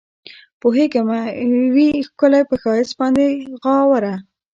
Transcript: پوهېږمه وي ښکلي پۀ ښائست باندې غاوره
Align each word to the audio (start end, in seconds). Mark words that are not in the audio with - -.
پوهېږمه 0.61 1.19
وي 1.75 1.89
ښکلي 2.07 2.41
پۀ 2.49 2.55
ښائست 2.61 2.93
باندې 2.99 3.23
غاوره 3.63 4.13